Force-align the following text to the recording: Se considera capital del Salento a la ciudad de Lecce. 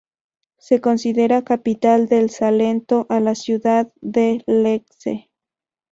Se 0.57 0.81
considera 0.81 1.43
capital 1.43 2.07
del 2.07 2.31
Salento 2.31 3.05
a 3.07 3.19
la 3.19 3.35
ciudad 3.35 3.93
de 4.01 4.43
Lecce. 4.47 5.29